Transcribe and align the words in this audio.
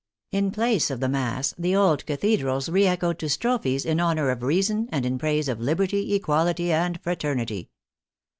In 0.31 0.49
place 0.49 0.89
of 0.89 0.99
the 0.99 1.07
Mass 1.07 1.53
the 1.59 1.75
old 1.75 2.07
cathedrals 2.07 2.69
re 2.69 2.87
echoed 2.87 3.19
to 3.19 3.29
strophes 3.29 3.85
in 3.85 3.99
honor 3.99 4.31
of 4.31 4.41
Reason 4.41 4.89
and 4.91 5.05
in 5.05 5.19
praise 5.19 5.47
of" 5.47 5.59
Liberty, 5.69 6.15
Equality, 6.15 6.71
and 6.71 6.99
Fraternity." 7.01 7.69